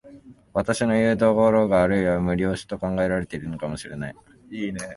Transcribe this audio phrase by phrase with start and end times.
[0.53, 4.15] 私のいう所があるいは無理押しと考えられるかも知れない。